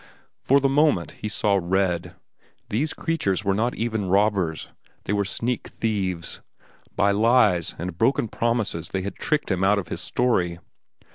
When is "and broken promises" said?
7.77-8.89